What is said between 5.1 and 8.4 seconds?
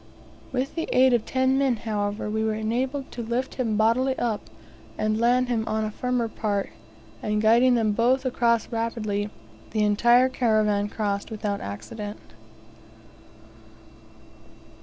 land him on a firmer part, and guiding them both